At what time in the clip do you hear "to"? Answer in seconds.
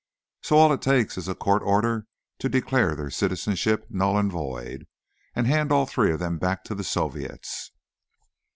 2.39-2.49, 6.63-6.73